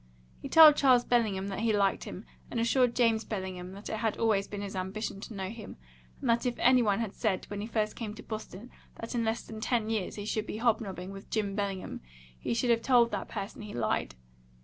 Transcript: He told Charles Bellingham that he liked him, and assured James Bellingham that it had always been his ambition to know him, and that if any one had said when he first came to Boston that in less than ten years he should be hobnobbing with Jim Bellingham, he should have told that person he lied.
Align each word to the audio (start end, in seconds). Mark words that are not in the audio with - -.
He 0.41 0.49
told 0.49 0.77
Charles 0.77 1.05
Bellingham 1.05 1.47
that 1.49 1.59
he 1.59 1.71
liked 1.71 2.05
him, 2.05 2.25
and 2.49 2.59
assured 2.59 2.95
James 2.95 3.23
Bellingham 3.23 3.73
that 3.73 3.87
it 3.87 3.97
had 3.97 4.17
always 4.17 4.47
been 4.47 4.63
his 4.63 4.75
ambition 4.75 5.21
to 5.21 5.35
know 5.35 5.49
him, 5.49 5.77
and 6.19 6.27
that 6.27 6.43
if 6.47 6.57
any 6.57 6.81
one 6.81 6.99
had 7.01 7.13
said 7.13 7.45
when 7.51 7.61
he 7.61 7.67
first 7.67 7.95
came 7.95 8.15
to 8.15 8.23
Boston 8.23 8.71
that 8.95 9.13
in 9.13 9.23
less 9.23 9.43
than 9.43 9.61
ten 9.61 9.91
years 9.91 10.15
he 10.15 10.25
should 10.25 10.47
be 10.47 10.57
hobnobbing 10.57 11.11
with 11.11 11.29
Jim 11.29 11.53
Bellingham, 11.53 12.01
he 12.39 12.55
should 12.55 12.71
have 12.71 12.81
told 12.81 13.11
that 13.11 13.29
person 13.29 13.61
he 13.61 13.75
lied. 13.75 14.15